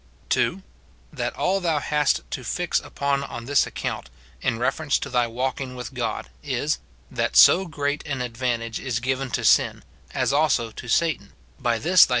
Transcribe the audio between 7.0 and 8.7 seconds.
that so great an advan